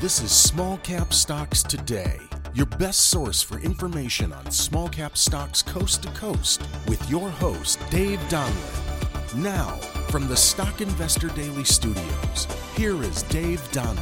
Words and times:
This 0.00 0.22
is 0.22 0.30
Small 0.30 0.78
Cap 0.78 1.12
Stocks 1.12 1.60
Today, 1.60 2.20
your 2.54 2.66
best 2.66 3.10
source 3.10 3.42
for 3.42 3.58
information 3.58 4.32
on 4.32 4.48
small 4.48 4.88
cap 4.88 5.16
stocks 5.16 5.60
coast 5.60 6.04
to 6.04 6.08
coast, 6.10 6.62
with 6.86 7.10
your 7.10 7.28
host, 7.28 7.80
Dave 7.90 8.20
Donlin. 8.28 9.34
Now, 9.42 9.74
from 10.08 10.28
the 10.28 10.36
Stock 10.36 10.80
Investor 10.80 11.26
Daily 11.30 11.64
Studios, 11.64 12.46
here 12.76 13.02
is 13.02 13.24
Dave 13.24 13.60
Donlin. 13.72 13.98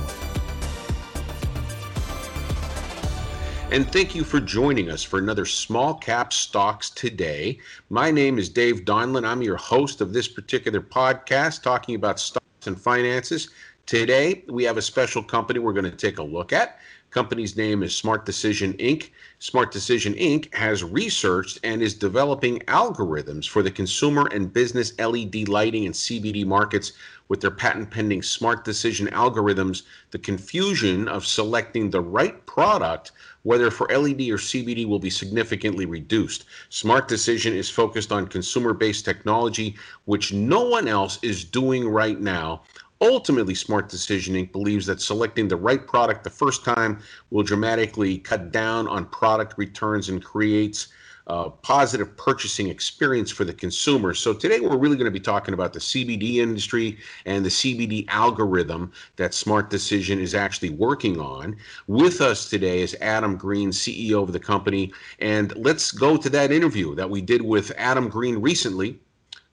And 3.73 3.91
thank 3.91 4.15
you 4.15 4.23
for 4.23 4.39
joining 4.39 4.91
us 4.91 5.03
for 5.03 5.19
another 5.19 5.47
Small 5.47 5.95
Cap 5.95 6.31
Stocks 6.31 6.91
Today. 6.91 7.59
My 7.89 8.11
name 8.11 8.39
is 8.39 8.51
Dave 8.51 8.85
Donlin. 8.85 9.27
I'm 9.27 9.41
your 9.41 9.57
host 9.57 10.03
of 10.03 10.13
this 10.13 10.29
particular 10.29 10.83
podcast 10.83 11.63
talking 11.63 11.95
about 11.95 12.21
stocks 12.21 12.67
and 12.67 12.79
finances. 12.79 13.49
Today, 13.87 14.43
we 14.49 14.65
have 14.65 14.79
a 14.79 14.83
special 14.83 15.23
company 15.23 15.61
we're 15.61 15.73
going 15.73 15.85
to 15.85 15.93
take 15.93 16.19
a 16.19 16.23
look 16.23 16.53
at. 16.53 16.81
Company's 17.11 17.57
name 17.57 17.85
is 17.85 17.97
Smart 17.97 18.27
Decision 18.27 18.73
Inc. 18.75 19.11
Smart 19.39 19.71
Decision 19.71 20.13
Inc. 20.15 20.53
has 20.53 20.83
researched 20.83 21.61
and 21.63 21.81
is 21.81 21.95
developing 21.95 22.59
algorithms 22.67 23.49
for 23.49 23.63
the 23.63 23.71
consumer 23.71 24.29
and 24.33 24.53
business 24.53 24.93
LED 24.99 25.49
lighting 25.49 25.87
and 25.87 25.95
CBD 25.95 26.45
markets 26.45 26.95
with 27.29 27.41
their 27.41 27.53
patent 27.53 27.89
pending 27.93 28.23
Smart 28.23 28.65
Decision 28.65 29.07
algorithms. 29.09 29.85
The 30.11 30.19
confusion 30.19 31.07
of 31.07 31.25
selecting 31.25 31.89
the 31.89 32.01
right 32.01 32.45
product, 32.45 33.13
whether 33.45 33.71
for 33.71 33.87
LED 33.87 34.23
or 34.31 34.37
CBD, 34.37 34.85
will 34.85 34.99
be 34.99 35.11
significantly 35.11 35.87
reduced. 35.87 36.47
Smart 36.71 37.07
Decision 37.07 37.55
is 37.55 37.71
focused 37.71 38.11
on 38.11 38.27
consumer 38.27 38.75
based 38.75 39.05
technology, 39.05 39.77
which 40.07 40.33
no 40.33 40.65
one 40.65 40.89
else 40.89 41.21
is 41.23 41.45
doing 41.45 41.89
right 41.89 42.21
now 42.21 42.63
Ultimately, 43.01 43.55
Smart 43.55 43.89
Decision 43.91 44.35
Inc. 44.35 44.53
believes 44.53 44.87
that 44.87 45.03
selecting 45.03 45.49
the 45.49 45.57
right 45.57 45.87
product 45.87 46.25
the 46.25 46.31
first 46.31 46.65
time 46.65 47.01
will 47.31 47.43
dramatically 47.43 48.19
cut 48.19 48.53
down 48.53 48.89
on 48.89 49.05
product 49.07 49.59
returns 49.59 50.09
and 50.09 50.25
creates 50.25 50.89
a 51.27 51.51
positive 51.51 52.17
purchasing 52.17 52.69
experience 52.69 53.31
for 53.31 53.45
the 53.45 53.53
consumer. 53.53 54.15
So 54.15 54.33
today 54.33 54.61
we're 54.61 54.79
really 54.79 54.97
going 54.97 55.07
to 55.07 55.11
be 55.11 55.21
talking 55.21 55.55
about 55.55 55.73
the 55.73 55.81
CBD 55.81 56.37
industry 56.37 56.99
and 57.27 57.45
the 57.45 57.51
CBD 57.51 58.07
algorithm 58.09 58.93
that 59.17 59.35
Smart 59.35 59.69
Decision 59.69 60.21
is 60.21 60.35
actually 60.35 60.71
working 60.71 61.21
on. 61.21 61.57
With 61.89 62.21
us 62.21 62.49
today 62.49 62.81
is 62.81 62.97
Adam 63.01 63.37
Green, 63.37 63.71
CEO 63.71 64.23
of 64.23 64.33
the 64.33 64.41
company, 64.41 64.93
and 65.19 65.55
let's 65.57 65.91
go 65.91 66.17
to 66.17 66.31
that 66.31 66.53
interview 66.53 66.95
that 66.95 67.11
we 67.11 67.21
did 67.21 67.43
with 67.43 67.73
Adam 67.77 68.09
Green 68.09 68.39
recently 68.39 68.99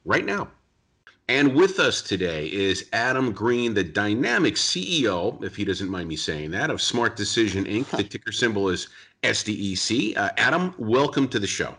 right 0.06 0.26
now. 0.26 0.50
And 1.30 1.56
with 1.56 1.80
us 1.80 2.02
today 2.02 2.48
is 2.48 2.90
Adam 2.92 3.32
Green, 3.32 3.74
the 3.74 3.84
dynamic 3.84 4.56
CEO, 4.56 5.42
if 5.42 5.56
he 5.56 5.64
doesn't 5.64 5.90
mind 5.90 6.10
me 6.10 6.18
saying 6.18 6.52
that, 6.52 6.70
of 6.70 6.82
Smart 6.82 7.16
Decision 7.16 7.64
Inc. 7.64 7.90
The 7.96 8.04
ticker 8.04 8.34
symbol 8.34 8.68
is 8.68 8.90
SDEC. 9.24 10.18
Uh, 10.18 10.32
Adam, 10.36 10.76
welcome 10.78 11.30
to 11.30 11.40
the 11.40 11.48
show. 11.48 11.78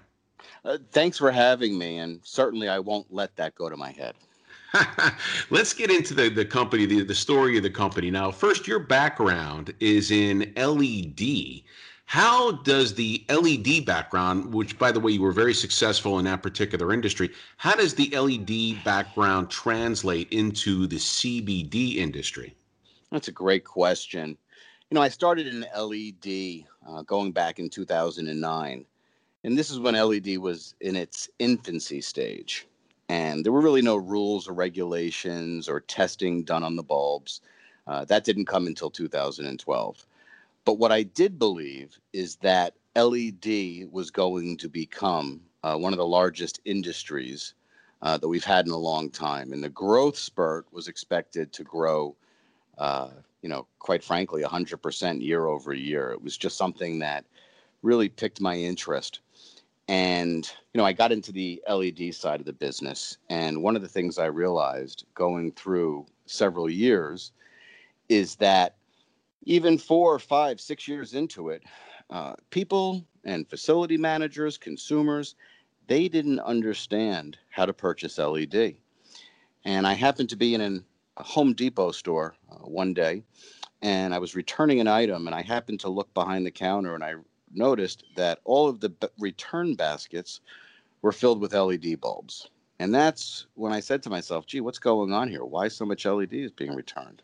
Uh, 0.64 0.78
thanks 0.92 1.18
for 1.18 1.30
having 1.30 1.76
me, 1.76 1.98
and 1.98 2.20
certainly 2.22 2.70
I 2.70 2.78
won't 2.78 3.12
let 3.12 3.36
that 3.36 3.54
go 3.54 3.68
to 3.68 3.76
my 3.76 3.90
head. 3.90 4.14
Let's 5.50 5.74
get 5.74 5.90
into 5.90 6.14
the, 6.14 6.30
the 6.30 6.46
company, 6.46 6.86
the, 6.86 7.04
the 7.04 7.14
story 7.14 7.58
of 7.58 7.62
the 7.62 7.70
company. 7.70 8.10
Now, 8.10 8.30
first, 8.30 8.66
your 8.66 8.78
background 8.78 9.74
is 9.78 10.10
in 10.10 10.54
LED. 10.56 11.64
How 12.06 12.52
does 12.52 12.94
the 12.94 13.24
LED 13.28 13.86
background, 13.86 14.52
which 14.52 14.78
by 14.78 14.92
the 14.92 15.00
way, 15.00 15.12
you 15.12 15.22
were 15.22 15.32
very 15.32 15.54
successful 15.54 16.18
in 16.18 16.24
that 16.26 16.42
particular 16.42 16.92
industry, 16.92 17.30
how 17.56 17.74
does 17.74 17.94
the 17.94 18.10
LED 18.16 18.84
background 18.84 19.50
translate 19.50 20.30
into 20.32 20.86
the 20.86 20.96
CBD 20.96 21.96
industry? 21.96 22.54
That's 23.10 23.28
a 23.28 23.32
great 23.32 23.64
question. 23.64 24.36
You 24.90 24.94
know, 24.94 25.02
I 25.02 25.08
started 25.08 25.46
in 25.46 25.66
LED 25.76 26.66
uh, 26.86 27.02
going 27.02 27.32
back 27.32 27.58
in 27.58 27.70
2009, 27.70 28.84
and 29.44 29.58
this 29.58 29.70
is 29.70 29.80
when 29.80 29.94
LED 29.94 30.38
was 30.38 30.74
in 30.80 30.96
its 30.96 31.28
infancy 31.38 32.00
stage. 32.00 32.66
And 33.08 33.44
there 33.44 33.52
were 33.52 33.60
really 33.60 33.82
no 33.82 33.96
rules 33.96 34.48
or 34.48 34.54
regulations 34.54 35.68
or 35.68 35.80
testing 35.80 36.42
done 36.42 36.62
on 36.62 36.76
the 36.76 36.82
bulbs. 36.82 37.40
Uh, 37.86 38.04
that 38.06 38.24
didn't 38.24 38.46
come 38.46 38.66
until 38.66 38.90
2012. 38.90 40.06
But 40.64 40.78
what 40.78 40.92
I 40.92 41.02
did 41.02 41.38
believe 41.38 41.98
is 42.12 42.36
that 42.36 42.74
LED 42.96 43.88
was 43.90 44.10
going 44.10 44.56
to 44.58 44.68
become 44.68 45.40
uh, 45.62 45.76
one 45.76 45.92
of 45.92 45.98
the 45.98 46.06
largest 46.06 46.60
industries 46.64 47.54
uh, 48.02 48.18
that 48.18 48.28
we've 48.28 48.44
had 48.44 48.66
in 48.66 48.72
a 48.72 48.76
long 48.76 49.10
time. 49.10 49.52
And 49.52 49.62
the 49.62 49.68
growth 49.68 50.16
spurt 50.16 50.66
was 50.72 50.88
expected 50.88 51.52
to 51.52 51.64
grow, 51.64 52.16
uh, 52.78 53.10
you 53.42 53.48
know, 53.48 53.66
quite 53.78 54.04
frankly, 54.04 54.42
100% 54.42 55.22
year 55.22 55.46
over 55.46 55.74
year. 55.74 56.12
It 56.12 56.22
was 56.22 56.36
just 56.36 56.56
something 56.56 56.98
that 57.00 57.24
really 57.82 58.08
piqued 58.08 58.40
my 58.40 58.56
interest. 58.56 59.20
And, 59.88 60.50
you 60.72 60.78
know, 60.78 60.84
I 60.86 60.92
got 60.92 61.12
into 61.12 61.32
the 61.32 61.62
LED 61.68 62.14
side 62.14 62.40
of 62.40 62.46
the 62.46 62.52
business. 62.52 63.18
And 63.28 63.62
one 63.62 63.76
of 63.76 63.82
the 63.82 63.88
things 63.88 64.18
I 64.18 64.26
realized 64.26 65.04
going 65.14 65.52
through 65.52 66.06
several 66.26 66.70
years 66.70 67.32
is 68.08 68.36
that 68.36 68.76
even 69.44 69.78
four, 69.78 70.18
five, 70.18 70.60
six 70.60 70.88
years 70.88 71.14
into 71.14 71.50
it, 71.50 71.62
uh, 72.10 72.34
people 72.50 73.04
and 73.24 73.48
facility 73.48 73.96
managers, 73.96 74.58
consumers, 74.58 75.34
they 75.86 76.08
didn't 76.08 76.40
understand 76.40 77.38
how 77.50 77.66
to 77.66 77.72
purchase 77.72 78.18
LED. 78.18 78.76
And 79.64 79.86
I 79.86 79.94
happened 79.94 80.30
to 80.30 80.36
be 80.36 80.54
in 80.54 80.60
an, 80.60 80.84
a 81.16 81.22
Home 81.22 81.52
Depot 81.52 81.92
store 81.92 82.34
uh, 82.50 82.56
one 82.56 82.94
day, 82.94 83.22
and 83.82 84.14
I 84.14 84.18
was 84.18 84.34
returning 84.34 84.80
an 84.80 84.88
item, 84.88 85.26
and 85.26 85.34
I 85.34 85.42
happened 85.42 85.80
to 85.80 85.88
look 85.88 86.12
behind 86.14 86.44
the 86.44 86.50
counter, 86.50 86.94
and 86.94 87.04
I 87.04 87.14
noticed 87.52 88.04
that 88.16 88.40
all 88.44 88.68
of 88.68 88.80
the 88.80 88.90
b- 88.90 89.08
return 89.18 89.74
baskets 89.74 90.40
were 91.02 91.12
filled 91.12 91.40
with 91.40 91.54
LED 91.54 92.00
bulbs. 92.00 92.48
And 92.78 92.94
that's 92.94 93.46
when 93.54 93.72
I 93.72 93.80
said 93.80 94.02
to 94.02 94.10
myself, 94.10 94.46
gee, 94.46 94.60
what's 94.60 94.78
going 94.78 95.12
on 95.12 95.28
here? 95.28 95.44
Why 95.44 95.68
so 95.68 95.84
much 95.84 96.06
LED 96.06 96.32
is 96.32 96.50
being 96.50 96.74
returned? 96.74 97.22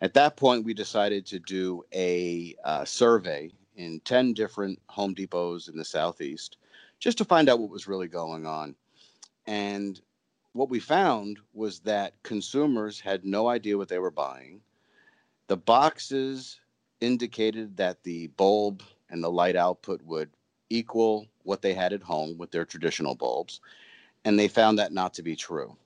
At 0.00 0.14
that 0.14 0.36
point, 0.36 0.64
we 0.64 0.74
decided 0.74 1.26
to 1.26 1.40
do 1.40 1.84
a 1.92 2.54
uh, 2.64 2.84
survey 2.84 3.50
in 3.76 4.00
10 4.04 4.32
different 4.32 4.80
Home 4.90 5.14
Depots 5.14 5.68
in 5.68 5.76
the 5.76 5.84
Southeast 5.84 6.56
just 7.00 7.18
to 7.18 7.24
find 7.24 7.48
out 7.48 7.58
what 7.58 7.70
was 7.70 7.88
really 7.88 8.06
going 8.08 8.46
on. 8.46 8.76
And 9.46 10.00
what 10.52 10.70
we 10.70 10.78
found 10.78 11.38
was 11.52 11.80
that 11.80 12.14
consumers 12.22 13.00
had 13.00 13.24
no 13.24 13.48
idea 13.48 13.76
what 13.76 13.88
they 13.88 13.98
were 13.98 14.10
buying. 14.10 14.60
The 15.48 15.56
boxes 15.56 16.60
indicated 17.00 17.76
that 17.76 18.02
the 18.02 18.28
bulb 18.28 18.82
and 19.10 19.22
the 19.22 19.30
light 19.30 19.56
output 19.56 20.02
would 20.02 20.30
equal 20.70 21.26
what 21.42 21.62
they 21.62 21.74
had 21.74 21.92
at 21.92 22.02
home 22.02 22.36
with 22.38 22.50
their 22.50 22.64
traditional 22.64 23.14
bulbs. 23.14 23.60
And 24.24 24.38
they 24.38 24.48
found 24.48 24.78
that 24.78 24.92
not 24.92 25.14
to 25.14 25.22
be 25.22 25.34
true. 25.34 25.76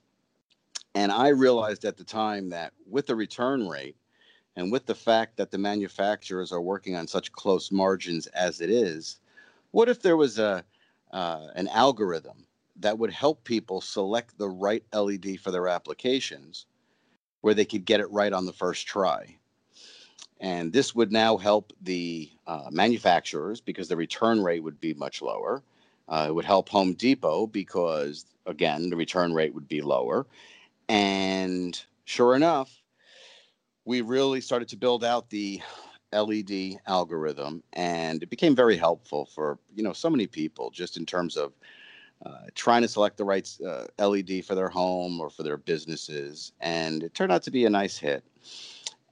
And 0.95 1.11
I 1.11 1.29
realized 1.29 1.85
at 1.85 1.97
the 1.97 2.03
time 2.03 2.49
that 2.49 2.73
with 2.87 3.07
the 3.07 3.15
return 3.15 3.67
rate, 3.67 3.95
and 4.55 4.71
with 4.71 4.85
the 4.85 4.95
fact 4.95 5.37
that 5.37 5.51
the 5.51 5.57
manufacturers 5.57 6.51
are 6.51 6.61
working 6.61 6.95
on 6.95 7.07
such 7.07 7.31
close 7.31 7.71
margins 7.71 8.27
as 8.27 8.61
it 8.61 8.69
is, 8.69 9.19
what 9.71 9.89
if 9.89 10.01
there 10.01 10.17
was 10.17 10.39
a 10.39 10.63
uh, 11.11 11.47
an 11.55 11.67
algorithm 11.67 12.45
that 12.75 12.97
would 12.97 13.11
help 13.11 13.43
people 13.43 13.81
select 13.81 14.37
the 14.37 14.49
right 14.49 14.83
LED 14.93 15.39
for 15.39 15.51
their 15.51 15.67
applications, 15.67 16.65
where 17.41 17.53
they 17.53 17.65
could 17.65 17.85
get 17.85 17.99
it 17.99 18.09
right 18.11 18.33
on 18.33 18.45
the 18.45 18.53
first 18.53 18.87
try? 18.87 19.37
And 20.39 20.73
this 20.73 20.93
would 20.93 21.11
now 21.11 21.37
help 21.37 21.71
the 21.81 22.29
uh, 22.45 22.69
manufacturers 22.71 23.61
because 23.61 23.87
the 23.87 23.95
return 23.95 24.43
rate 24.43 24.63
would 24.63 24.79
be 24.79 24.93
much 24.93 25.21
lower. 25.21 25.63
Uh, 26.09 26.25
it 26.29 26.35
would 26.35 26.45
help 26.45 26.67
Home 26.69 26.93
Depot 26.93 27.47
because, 27.47 28.25
again, 28.45 28.89
the 28.89 28.97
return 28.97 29.33
rate 29.33 29.53
would 29.53 29.67
be 29.67 29.81
lower. 29.81 30.25
And 30.89 31.81
sure 32.03 32.35
enough, 32.35 32.82
we 33.85 34.01
really 34.01 34.41
started 34.41 34.67
to 34.69 34.77
build 34.77 35.03
out 35.03 35.29
the 35.29 35.61
LED 36.11 36.79
algorithm, 36.87 37.63
and 37.73 38.21
it 38.21 38.29
became 38.29 38.55
very 38.55 38.77
helpful 38.77 39.25
for 39.25 39.57
you 39.75 39.83
know 39.83 39.93
so 39.93 40.09
many 40.09 40.27
people, 40.27 40.69
just 40.69 40.97
in 40.97 41.05
terms 41.05 41.35
of 41.35 41.53
uh, 42.25 42.45
trying 42.55 42.81
to 42.83 42.87
select 42.87 43.17
the 43.17 43.25
right 43.25 43.49
uh, 43.67 43.85
LED 43.99 44.45
for 44.45 44.55
their 44.55 44.69
home 44.69 45.19
or 45.19 45.29
for 45.29 45.43
their 45.43 45.57
businesses, 45.57 46.53
and 46.61 47.03
it 47.03 47.13
turned 47.13 47.31
out 47.31 47.43
to 47.43 47.51
be 47.51 47.65
a 47.65 47.69
nice 47.69 47.97
hit. 47.97 48.23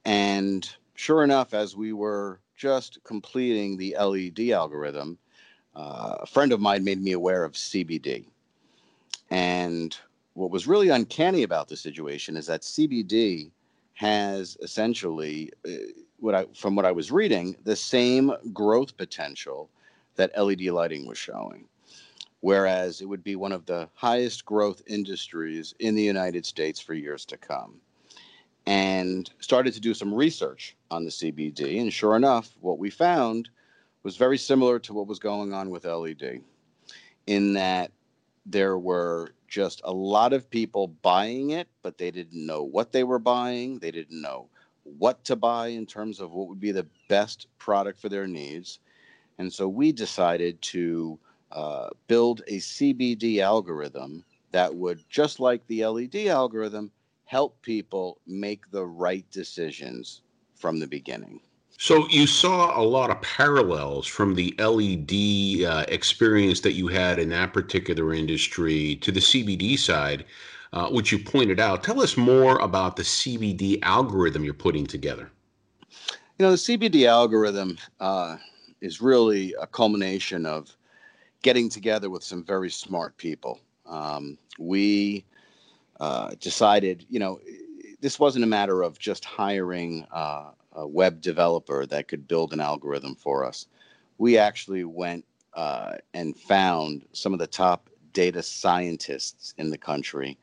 And 0.04 0.68
sure 0.94 1.22
enough, 1.22 1.54
as 1.54 1.76
we 1.76 1.92
were 1.92 2.40
just 2.56 3.02
completing 3.04 3.76
the 3.76 3.96
LED 3.98 4.50
algorithm, 4.50 5.18
uh, 5.74 6.16
a 6.20 6.26
friend 6.26 6.52
of 6.52 6.60
mine 6.60 6.84
made 6.84 7.02
me 7.02 7.12
aware 7.12 7.44
of 7.44 7.52
CBD, 7.52 8.24
and 9.30 9.96
what 10.34 10.50
was 10.50 10.66
really 10.66 10.88
uncanny 10.88 11.42
about 11.42 11.68
the 11.68 11.76
situation 11.76 12.36
is 12.36 12.46
that 12.46 12.62
CBD 12.62 13.50
has 14.02 14.56
essentially, 14.60 15.52
uh, 15.64 15.70
what 16.18 16.34
I, 16.34 16.46
from 16.56 16.74
what 16.74 16.84
I 16.84 16.90
was 16.90 17.12
reading, 17.12 17.54
the 17.62 17.76
same 17.76 18.32
growth 18.52 18.96
potential 18.96 19.70
that 20.16 20.36
LED 20.36 20.62
lighting 20.62 21.06
was 21.06 21.18
showing. 21.18 21.68
Whereas 22.40 23.00
it 23.00 23.04
would 23.04 23.22
be 23.22 23.36
one 23.36 23.52
of 23.52 23.64
the 23.64 23.88
highest 23.94 24.44
growth 24.44 24.82
industries 24.88 25.72
in 25.78 25.94
the 25.94 26.02
United 26.02 26.44
States 26.44 26.80
for 26.80 26.94
years 26.94 27.24
to 27.26 27.36
come. 27.36 27.80
And 28.66 29.30
started 29.38 29.72
to 29.74 29.80
do 29.80 29.94
some 29.94 30.12
research 30.12 30.76
on 30.90 31.04
the 31.04 31.10
CBD. 31.10 31.80
And 31.80 31.92
sure 31.92 32.16
enough, 32.16 32.56
what 32.60 32.80
we 32.80 32.90
found 32.90 33.50
was 34.02 34.16
very 34.16 34.36
similar 34.36 34.80
to 34.80 34.92
what 34.92 35.06
was 35.06 35.20
going 35.20 35.52
on 35.52 35.70
with 35.70 35.84
LED, 35.84 36.40
in 37.28 37.52
that 37.52 37.92
there 38.46 38.78
were 38.78 39.32
just 39.52 39.82
a 39.84 39.92
lot 39.92 40.32
of 40.32 40.48
people 40.48 40.88
buying 40.88 41.50
it, 41.50 41.68
but 41.82 41.98
they 41.98 42.10
didn't 42.10 42.46
know 42.46 42.62
what 42.62 42.90
they 42.90 43.04
were 43.04 43.18
buying. 43.18 43.78
They 43.78 43.90
didn't 43.90 44.22
know 44.22 44.48
what 44.84 45.22
to 45.24 45.36
buy 45.36 45.68
in 45.68 45.84
terms 45.84 46.20
of 46.20 46.32
what 46.32 46.48
would 46.48 46.58
be 46.58 46.72
the 46.72 46.86
best 47.08 47.46
product 47.58 48.00
for 48.00 48.08
their 48.08 48.26
needs. 48.26 48.78
And 49.36 49.52
so 49.52 49.68
we 49.68 49.92
decided 49.92 50.60
to 50.62 51.18
uh, 51.52 51.90
build 52.06 52.40
a 52.48 52.56
CBD 52.56 53.40
algorithm 53.40 54.24
that 54.52 54.74
would, 54.74 55.04
just 55.10 55.38
like 55.38 55.66
the 55.66 55.84
LED 55.84 56.16
algorithm, 56.28 56.90
help 57.26 57.60
people 57.60 58.18
make 58.26 58.70
the 58.70 58.86
right 58.86 59.30
decisions 59.30 60.22
from 60.54 60.80
the 60.80 60.86
beginning. 60.86 61.40
So 61.82 62.06
you 62.10 62.28
saw 62.28 62.80
a 62.80 62.84
lot 62.84 63.10
of 63.10 63.20
parallels 63.22 64.06
from 64.06 64.36
the 64.36 64.54
LED 64.56 65.66
uh, 65.68 65.84
experience 65.88 66.60
that 66.60 66.74
you 66.74 66.86
had 66.86 67.18
in 67.18 67.28
that 67.30 67.52
particular 67.52 68.14
industry 68.14 68.94
to 69.00 69.10
the 69.10 69.18
CBD 69.18 69.76
side, 69.76 70.24
uh, 70.72 70.88
which 70.90 71.10
you 71.10 71.18
pointed 71.18 71.58
out. 71.58 71.82
Tell 71.82 72.00
us 72.00 72.16
more 72.16 72.60
about 72.60 72.94
the 72.94 73.02
CBD 73.02 73.80
algorithm 73.82 74.44
you're 74.44 74.54
putting 74.54 74.86
together. 74.86 75.28
You 76.38 76.46
know, 76.46 76.52
the 76.52 76.56
CBD 76.56 77.08
algorithm 77.08 77.76
uh, 77.98 78.36
is 78.80 79.00
really 79.00 79.52
a 79.60 79.66
culmination 79.66 80.46
of 80.46 80.70
getting 81.42 81.68
together 81.68 82.10
with 82.10 82.22
some 82.22 82.44
very 82.44 82.70
smart 82.70 83.16
people. 83.16 83.58
Um, 83.86 84.38
we 84.56 85.24
uh, 85.98 86.30
decided, 86.38 87.04
you 87.10 87.18
know, 87.18 87.40
this 88.00 88.20
wasn't 88.20 88.44
a 88.44 88.48
matter 88.48 88.82
of 88.82 89.00
just 89.00 89.24
hiring 89.24 90.06
uh, 90.12 90.52
a 90.74 90.86
web 90.86 91.20
developer 91.20 91.86
that 91.86 92.08
could 92.08 92.28
build 92.28 92.52
an 92.52 92.60
algorithm 92.60 93.14
for 93.14 93.44
us. 93.44 93.66
We 94.18 94.38
actually 94.38 94.84
went 94.84 95.24
uh, 95.54 95.96
and 96.14 96.36
found 96.36 97.04
some 97.12 97.32
of 97.32 97.38
the 97.38 97.46
top 97.46 97.90
data 98.12 98.42
scientists 98.42 99.54
in 99.58 99.70
the 99.70 99.78
country 99.78 100.38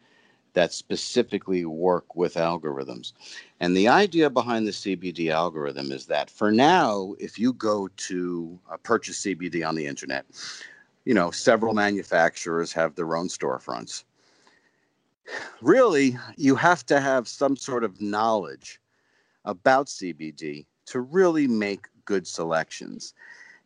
that 0.53 0.73
specifically 0.73 1.65
work 1.65 2.15
with 2.15 2.33
algorithms. 2.33 3.13
And 3.59 3.77
the 3.77 3.87
idea 3.87 4.29
behind 4.29 4.67
the 4.67 4.71
CBD 4.71 5.31
algorithm 5.31 5.91
is 5.91 6.07
that 6.07 6.29
for 6.29 6.51
now, 6.51 7.13
if 7.19 7.37
you 7.37 7.53
go 7.53 7.87
to 7.87 8.59
uh, 8.69 8.77
purchase 8.77 9.23
CBD 9.23 9.67
on 9.67 9.75
the 9.75 9.85
internet, 9.85 10.25
you 11.05 11.13
know, 11.13 11.31
several 11.31 11.73
manufacturers 11.73 12.73
have 12.73 12.95
their 12.95 13.15
own 13.15 13.27
storefronts. 13.27 14.03
Really, 15.61 16.17
you 16.37 16.55
have 16.55 16.85
to 16.87 16.99
have 16.99 17.27
some 17.27 17.55
sort 17.55 17.83
of 17.83 18.01
knowledge 18.01 18.79
about 19.45 19.87
CBD 19.87 20.65
to 20.87 21.01
really 21.01 21.47
make 21.47 21.87
good 22.05 22.27
selections. 22.27 23.13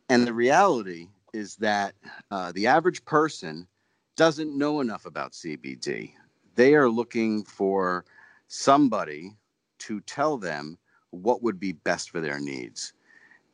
And 0.09 0.27
the 0.27 0.33
reality 0.33 1.07
is 1.33 1.55
that 1.57 1.95
uh, 2.29 2.51
the 2.51 2.67
average 2.67 3.03
person 3.05 3.67
doesn't 4.15 4.57
know 4.57 4.81
enough 4.81 5.05
about 5.05 5.31
CBD. 5.31 6.13
They 6.55 6.75
are 6.75 6.89
looking 6.89 7.43
for 7.43 8.05
somebody 8.47 9.35
to 9.79 10.01
tell 10.01 10.37
them 10.37 10.77
what 11.09 11.41
would 11.41 11.59
be 11.59 11.71
best 11.71 12.09
for 12.09 12.21
their 12.21 12.39
needs. 12.39 12.93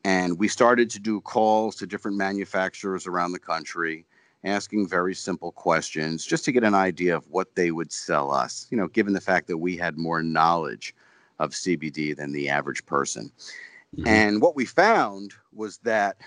And 0.03 0.39
we 0.39 0.47
started 0.47 0.89
to 0.91 0.99
do 0.99 1.21
calls 1.21 1.75
to 1.77 1.87
different 1.87 2.17
manufacturers 2.17 3.05
around 3.05 3.31
the 3.31 3.39
country, 3.39 4.05
asking 4.43 4.87
very 4.87 5.13
simple 5.13 5.51
questions 5.51 6.25
just 6.25 6.45
to 6.45 6.51
get 6.51 6.63
an 6.63 6.73
idea 6.73 7.15
of 7.15 7.27
what 7.29 7.55
they 7.55 7.71
would 7.71 7.91
sell 7.91 8.31
us, 8.31 8.67
you 8.71 8.77
know, 8.77 8.87
given 8.87 9.13
the 9.13 9.21
fact 9.21 9.47
that 9.47 9.57
we 9.57 9.75
had 9.75 9.97
more 9.97 10.23
knowledge 10.23 10.95
of 11.39 11.51
CBD 11.51 12.15
than 12.15 12.31
the 12.31 12.49
average 12.49 12.85
person. 12.85 13.31
Mm-hmm. 13.95 14.07
And 14.07 14.41
what 14.41 14.55
we 14.55 14.65
found 14.65 15.33
was 15.53 15.77
that 15.79 16.17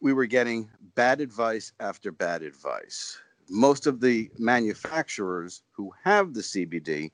we 0.00 0.12
were 0.12 0.26
getting 0.26 0.68
bad 0.94 1.20
advice 1.20 1.72
after 1.80 2.12
bad 2.12 2.42
advice. 2.42 3.18
Most 3.48 3.86
of 3.86 4.00
the 4.00 4.30
manufacturers 4.38 5.62
who 5.72 5.92
have 6.04 6.34
the 6.34 6.40
CBD 6.40 7.10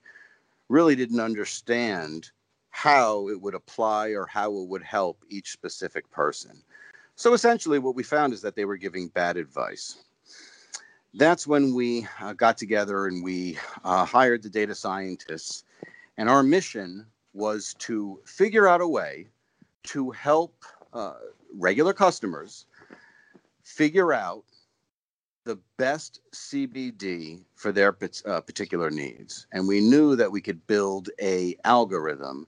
really 0.69 0.97
didn't 0.97 1.21
understand 1.21 2.31
how 2.71 3.29
it 3.29 3.41
would 3.41 3.55
apply 3.55 4.09
or 4.09 4.27
how 4.27 4.57
it 4.57 4.69
would 4.69 4.83
help 4.83 5.25
each 5.29 5.53
specific 5.53 6.11
person. 6.11 6.63
So 7.15 7.35
essentially, 7.35 7.79
what 7.79 7.95
we 7.95 8.03
found 8.03 8.33
is 8.33 8.41
that 8.41 8.57
they 8.57 8.65
were 8.65 8.79
giving 8.79 9.09
bad 9.09 9.37
advice. 9.37 10.03
That's 11.15 11.47
when 11.47 11.75
we 11.75 12.07
uh, 12.21 12.33
got 12.33 12.57
together 12.57 13.07
and 13.07 13.23
we 13.23 13.59
uh, 13.85 14.07
hired 14.07 14.43
the 14.43 14.49
data 14.49 14.75
scientists. 14.75 15.65
And 16.17 16.29
our 16.29 16.43
mission 16.43 17.07
was 17.33 17.75
to 17.79 18.21
figure 18.25 18.69
out 18.69 18.81
a 18.81 18.89
way 18.89 19.29
to 19.85 20.11
help 20.11 20.65
uh, 20.93 21.15
regular 21.59 21.93
customers 21.93 22.67
figure 23.63 24.13
out 24.13 24.45
the 25.45 25.59
best 25.77 26.21
CBD 26.33 27.43
for 27.57 27.73
their 27.73 27.97
uh, 28.27 28.41
particular 28.41 28.91
needs. 28.91 29.47
And 29.53 29.67
we 29.67 29.81
knew 29.81 30.15
that 30.17 30.31
we 30.31 30.41
could 30.41 30.65
build 30.67 31.11
a 31.21 31.57
algorithm 31.65 32.47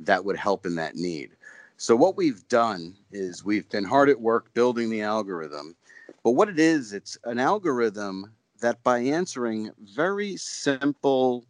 that 0.00 0.24
would 0.24 0.36
help 0.36 0.64
in 0.64 0.74
that 0.76 0.96
need. 0.96 1.30
So 1.76 1.96
what 1.96 2.16
we've 2.16 2.46
done 2.48 2.94
is 3.12 3.44
we've 3.44 3.68
been 3.68 3.84
hard 3.84 4.08
at 4.08 4.20
work 4.20 4.52
building 4.54 4.90
the 4.90 5.02
algorithm. 5.02 5.76
But 6.22 6.32
what 6.32 6.48
it 6.48 6.58
is, 6.58 6.92
it's 6.92 7.18
an 7.24 7.38
algorithm 7.38 8.32
that 8.60 8.82
by 8.82 8.98
answering 8.98 9.70
very 9.78 10.36
simple 10.36 11.46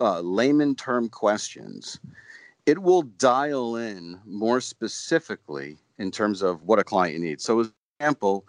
uh, 0.00 0.20
layman 0.20 0.74
term 0.74 1.08
questions, 1.08 1.98
it 2.66 2.78
will 2.80 3.02
dial 3.02 3.76
in 3.76 4.20
more 4.24 4.60
specifically 4.60 5.78
in 5.98 6.10
terms 6.10 6.42
of 6.42 6.62
what 6.64 6.78
a 6.78 6.84
client 6.84 7.20
needs. 7.20 7.44
So, 7.44 7.70
example, 8.00 8.46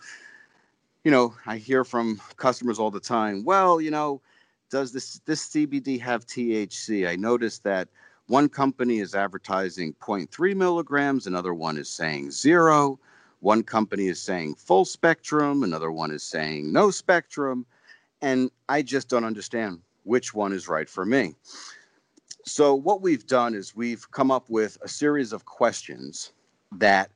you 1.03 1.11
know, 1.11 1.33
I 1.45 1.57
hear 1.57 1.83
from 1.83 2.21
customers 2.38 2.79
all 2.79 2.91
the 2.91 2.99
time, 2.99 3.43
well, 3.43 3.81
you 3.81 3.91
know, 3.91 4.21
does 4.69 4.91
this 4.93 5.19
this 5.25 5.49
CBD 5.49 5.99
have 5.99 6.25
THC? 6.25 7.07
I 7.07 7.15
noticed 7.15 7.63
that 7.63 7.89
one 8.27 8.47
company 8.47 8.99
is 8.99 9.15
advertising 9.15 9.94
0.3 9.95 10.55
milligrams, 10.55 11.27
another 11.27 11.53
one 11.53 11.77
is 11.77 11.89
saying 11.89 12.31
zero. 12.31 12.99
One 13.41 13.63
company 13.63 14.07
is 14.07 14.21
saying 14.21 14.55
full 14.55 14.85
spectrum, 14.85 15.63
another 15.63 15.91
one 15.91 16.11
is 16.11 16.23
saying 16.23 16.71
no 16.71 16.91
spectrum. 16.91 17.65
And 18.21 18.51
I 18.69 18.83
just 18.83 19.09
don't 19.09 19.25
understand 19.25 19.81
which 20.03 20.33
one 20.33 20.53
is 20.53 20.68
right 20.68 20.89
for 20.89 21.06
me. 21.06 21.36
So, 22.45 22.74
what 22.74 23.01
we've 23.01 23.25
done 23.27 23.53
is 23.53 23.75
we've 23.75 24.09
come 24.12 24.31
up 24.31 24.50
with 24.50 24.77
a 24.81 24.88
series 24.88 25.31
of 25.31 25.45
questions 25.45 26.31
that, 26.71 27.12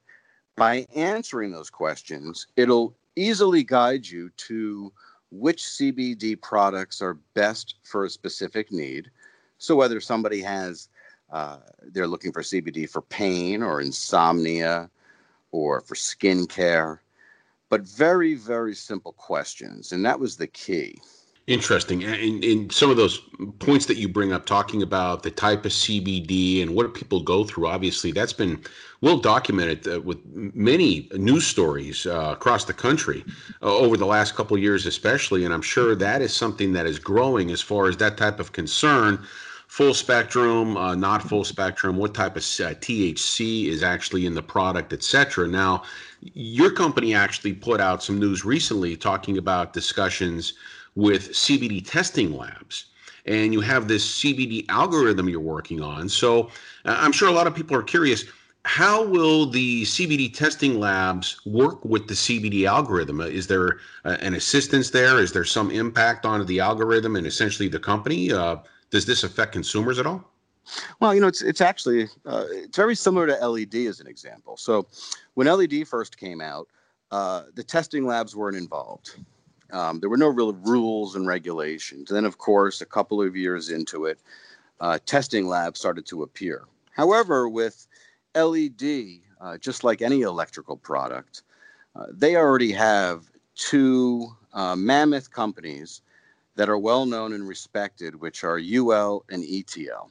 by 0.56 0.86
answering 0.96 1.52
those 1.52 1.70
questions, 1.70 2.48
it'll 2.56 2.96
easily 3.16 3.64
guide 3.64 4.08
you 4.08 4.30
to 4.38 4.94
which 5.32 5.64
CBD 5.64 6.40
products 6.40 7.02
are 7.02 7.16
best 7.34 7.76
for 7.84 8.06
a 8.06 8.10
specific 8.10 8.72
need. 8.72 9.10
So, 9.58 9.76
whether 9.76 10.00
somebody 10.00 10.42
has, 10.42 10.90
uh, 11.32 11.58
they're 11.92 12.08
looking 12.08 12.32
for 12.32 12.42
CBD 12.42 12.88
for 12.90 13.02
pain 13.02 13.64
or 13.64 13.82
insomnia 13.82 14.90
or 15.52 15.82
for 15.82 15.96
skincare, 15.96 17.00
but 17.70 17.82
very, 17.82 18.36
very 18.36 18.76
simple 18.76 19.14
questions. 19.14 19.92
And 19.92 20.06
that 20.06 20.20
was 20.20 20.38
the 20.38 20.48
key. 20.48 21.00
Interesting. 21.48 22.04
And, 22.04 22.44
in 22.44 22.72
some 22.72 22.90
of 22.90 22.98
those 22.98 23.20
points 23.60 23.86
that 23.86 23.98
you 23.98 24.08
bring 24.08 24.34
up, 24.34 24.48
talking 24.48 24.82
about 24.82 25.22
the 25.22 25.30
type 25.30 25.64
of 25.64 25.72
CBD 25.72 26.64
and 26.64 26.74
what 26.74 26.92
people 26.96 27.22
go 27.22 27.44
through, 27.44 27.68
obviously 27.68 28.12
that's 28.12 28.34
been 28.34 28.60
well 29.02 29.20
documented 29.20 29.88
uh, 29.88 30.02
with 30.02 30.18
many 30.34 31.08
news 31.14 31.46
stories 31.46 32.08
uh, 32.08 32.32
across 32.32 32.66
the 32.66 32.74
country 32.74 33.24
uh, 33.62 33.78
over 33.78 33.96
the 33.96 34.08
last 34.08 34.36
couple 34.36 34.58
years, 34.58 34.88
especially. 34.88 35.46
And 35.46 35.54
I'm 35.54 35.62
sure 35.62 35.94
that 35.94 36.24
is 36.24 36.34
something 36.34 36.74
that 36.74 36.88
is 36.88 36.98
growing 36.98 37.52
as 37.52 37.62
far 37.62 37.88
as 37.88 37.98
that 37.98 38.18
type 38.18 38.40
of 38.40 38.52
concern. 38.52 39.24
Full 39.68 39.94
spectrum, 39.94 40.78
uh, 40.78 40.96
not 40.96 41.22
full 41.22 41.44
spectrum, 41.44 41.98
what 41.98 42.16
type 42.16 42.36
of 42.38 42.44
uh, 42.44 42.74
THC 42.82 43.68
is 43.68 43.84
actually 43.84 44.26
in 44.26 44.34
the 44.34 44.42
product, 44.42 44.94
etc. 44.94 45.48
Now, 45.48 45.84
your 46.22 46.72
company 46.72 47.14
actually 47.14 47.54
put 47.54 47.80
out 47.80 48.02
some 48.02 48.20
news 48.20 48.44
recently 48.46 48.98
talking 48.98 49.38
about 49.38 49.74
discussions 49.74 50.54
with 50.96 51.32
CBD 51.32 51.86
testing 51.86 52.36
labs 52.36 52.86
and 53.26 53.54
you 53.54 53.62
have 53.62 53.88
this 53.88 54.20
CBD 54.20 54.66
algorithm 54.70 55.28
you're 55.28 55.40
working 55.40 55.82
on. 55.82 56.08
So 56.08 56.46
uh, 56.86 56.98
I'm 57.00 57.12
sure 57.12 57.28
a 57.28 57.32
lot 57.32 57.48
of 57.48 57.56
people 57.56 57.76
are 57.76 57.84
curious 57.84 58.26
how 58.66 59.06
will 59.06 59.46
the 59.46 59.84
CBD 59.84 60.34
testing 60.34 60.80
labs 60.80 61.40
work 61.46 61.86
with 61.86 62.08
the 62.08 62.16
CBD 62.16 62.68
algorithm? 62.68 63.22
Uh, 63.22 63.26
is 63.26 63.46
there 63.46 63.80
uh, 64.06 64.18
an 64.22 64.34
assistance 64.34 64.90
there? 64.90 65.20
Is 65.20 65.32
there 65.32 65.46
some 65.46 65.70
impact 65.70 66.26
on 66.26 66.44
the 66.48 66.60
algorithm 66.60 67.16
and 67.16 67.28
essentially 67.28 67.70
the 67.70 67.80
company? 67.80 68.34
Uh, 68.34 68.58
does 68.90 69.06
this 69.06 69.24
affect 69.24 69.52
consumers 69.52 70.00
at 70.00 70.08
all? 70.08 70.32
Well, 71.00 71.14
you 71.14 71.22
know, 71.22 71.28
it's 71.28 71.44
it's 71.44 71.62
actually 71.62 72.06
uh, 72.26 72.46
it's 72.50 72.76
very 72.76 72.96
similar 72.96 73.28
to 73.28 73.48
LED 73.48 73.76
as 73.76 74.00
an 74.00 74.08
example. 74.08 74.58
So, 74.58 74.88
when 75.36 75.46
LED 75.46 75.88
first 75.88 76.18
came 76.18 76.42
out, 76.42 76.68
uh, 77.12 77.44
the 77.54 77.64
testing 77.64 78.08
labs 78.08 78.36
weren't 78.36 78.58
involved. 78.58 79.16
Um, 79.72 80.00
there 80.00 80.10
were 80.10 80.18
no 80.18 80.28
real 80.28 80.54
rules 80.54 81.16
and 81.16 81.28
regulations. 81.28 82.10
Then, 82.10 82.26
of 82.26 82.38
course, 82.38 82.82
a 82.82 82.86
couple 82.86 83.22
of 83.22 83.36
years 83.36 83.70
into 83.70 84.06
it, 84.06 84.20
uh, 84.80 85.00
testing 85.06 85.48
labs 85.48 85.80
started 85.80 86.06
to 86.08 86.24
appear. 86.24 86.66
However, 86.92 87.50
with 87.50 87.88
LED, 88.36 89.22
uh, 89.42 89.58
just 89.58 89.84
like 89.84 90.02
any 90.02 90.22
electrical 90.22 90.78
product, 90.78 91.44
uh, 91.96 92.06
they 92.12 92.36
already 92.36 92.72
have 92.72 93.30
two 93.56 94.28
uh, 94.54 94.76
mammoth 94.76 95.32
companies 95.32 96.02
that 96.56 96.70
are 96.70 96.78
well 96.78 97.06
known 97.06 97.34
and 97.34 97.48
respected, 97.48 98.16
which 98.16 98.44
are 98.44 98.60
UL 98.60 99.24
and 99.30 99.44
ETL. 99.44 100.10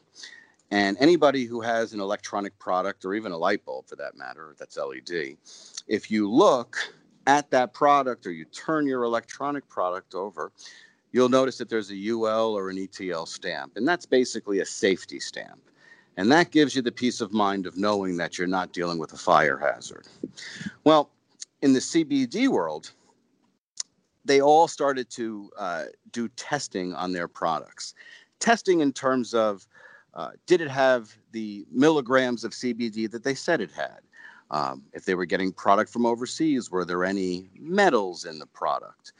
And 0.70 0.96
anybody 0.98 1.44
who 1.44 1.60
has 1.60 1.92
an 1.92 2.00
electronic 2.00 2.58
product 2.58 3.04
or 3.04 3.14
even 3.14 3.32
a 3.32 3.36
light 3.36 3.64
bulb 3.64 3.86
for 3.86 3.96
that 3.96 4.16
matter, 4.16 4.54
that's 4.58 4.76
LED, 4.76 5.36
if 5.86 6.10
you 6.10 6.30
look 6.30 6.76
at 7.26 7.50
that 7.50 7.72
product 7.72 8.26
or 8.26 8.32
you 8.32 8.44
turn 8.46 8.86
your 8.86 9.04
electronic 9.04 9.68
product 9.68 10.14
over, 10.14 10.52
you'll 11.12 11.28
notice 11.28 11.58
that 11.58 11.68
there's 11.68 11.90
a 11.90 12.08
UL 12.10 12.56
or 12.56 12.70
an 12.70 12.78
ETL 12.78 13.26
stamp. 13.26 13.72
And 13.76 13.86
that's 13.86 14.06
basically 14.06 14.60
a 14.60 14.66
safety 14.66 15.20
stamp. 15.20 15.60
And 16.16 16.30
that 16.30 16.50
gives 16.50 16.76
you 16.76 16.82
the 16.82 16.92
peace 16.92 17.20
of 17.20 17.32
mind 17.32 17.66
of 17.66 17.76
knowing 17.76 18.16
that 18.18 18.38
you're 18.38 18.46
not 18.46 18.72
dealing 18.72 18.98
with 18.98 19.12
a 19.12 19.16
fire 19.16 19.58
hazard. 19.58 20.06
Well, 20.84 21.10
in 21.62 21.72
the 21.72 21.80
CBD 21.80 22.48
world, 22.48 22.92
they 24.24 24.40
all 24.40 24.68
started 24.68 25.10
to 25.10 25.50
uh, 25.58 25.84
do 26.12 26.28
testing 26.28 26.94
on 26.94 27.12
their 27.12 27.28
products. 27.28 27.94
Testing 28.38 28.80
in 28.80 28.92
terms 28.92 29.34
of 29.34 29.66
uh, 30.14 30.30
did 30.46 30.60
it 30.60 30.70
have 30.70 31.12
the 31.32 31.66
milligrams 31.72 32.44
of 32.44 32.52
CBD 32.52 33.10
that 33.10 33.24
they 33.24 33.34
said 33.34 33.60
it 33.60 33.72
had? 33.72 33.98
Um, 34.50 34.82
if 34.92 35.04
they 35.04 35.14
were 35.14 35.24
getting 35.24 35.52
product 35.52 35.90
from 35.90 36.06
overseas, 36.06 36.70
were 36.70 36.84
there 36.84 37.04
any 37.04 37.50
metals 37.58 38.24
in 38.24 38.38
the 38.38 38.46
product? 38.46 39.12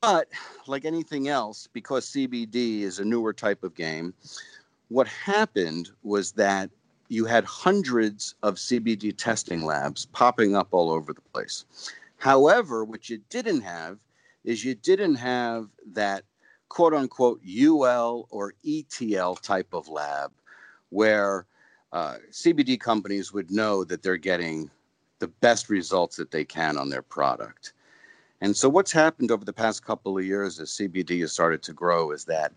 But 0.00 0.28
like 0.66 0.84
anything 0.84 1.28
else, 1.28 1.68
because 1.72 2.10
CBD 2.10 2.82
is 2.82 2.98
a 2.98 3.04
newer 3.04 3.32
type 3.32 3.64
of 3.64 3.74
game, 3.74 4.14
what 4.88 5.08
happened 5.08 5.90
was 6.02 6.32
that 6.32 6.70
you 7.08 7.24
had 7.24 7.44
hundreds 7.44 8.34
of 8.42 8.56
CBD 8.56 9.16
testing 9.16 9.64
labs 9.64 10.06
popping 10.06 10.54
up 10.54 10.68
all 10.72 10.90
over 10.90 11.12
the 11.12 11.20
place. 11.32 11.64
However, 12.18 12.84
what 12.84 13.08
you 13.08 13.20
didn't 13.30 13.62
have 13.62 13.98
is 14.44 14.64
you 14.64 14.74
didn't 14.74 15.16
have 15.16 15.68
that 15.92 16.24
quote 16.68 16.94
unquote 16.94 17.40
UL 17.44 18.26
or 18.30 18.54
ETL 18.66 19.36
type 19.36 19.72
of 19.72 19.88
lab 19.88 20.32
where 20.90 21.46
uh, 21.92 22.16
CBD 22.30 22.78
companies 22.78 23.32
would 23.32 23.50
know 23.50 23.84
that 23.84 24.02
they're 24.02 24.16
getting 24.16 24.70
the 25.18 25.28
best 25.28 25.68
results 25.68 26.16
that 26.16 26.30
they 26.30 26.44
can 26.44 26.76
on 26.76 26.90
their 26.90 27.02
product. 27.02 27.72
And 28.40 28.56
so, 28.56 28.68
what's 28.68 28.92
happened 28.92 29.30
over 29.30 29.44
the 29.44 29.52
past 29.52 29.84
couple 29.84 30.16
of 30.16 30.24
years 30.24 30.60
as 30.60 30.70
CBD 30.70 31.20
has 31.20 31.32
started 31.32 31.62
to 31.64 31.72
grow 31.72 32.12
is 32.12 32.24
that 32.26 32.52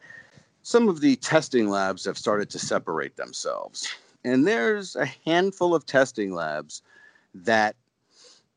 some 0.64 0.88
of 0.88 1.02
the 1.02 1.16
testing 1.18 1.70
labs 1.70 2.06
have 2.06 2.18
started 2.18 2.50
to 2.52 2.60
separate 2.60 3.16
themselves. 3.16 3.88
And 4.24 4.48
there's 4.48 4.96
a 4.96 5.08
handful 5.26 5.74
of 5.74 5.86
testing 5.86 6.34
labs 6.34 6.84
that 7.34 7.76